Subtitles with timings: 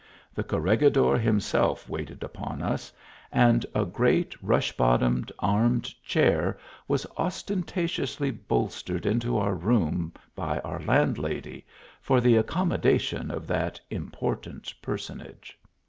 [0.33, 2.91] The Corregidor himself waited upon us,
[3.31, 10.57] and a great rush bottomed armed chair was ostentatiously bol stered into our room by
[10.61, 11.67] our landlady,
[12.01, 15.59] for the accom modation of that important personage.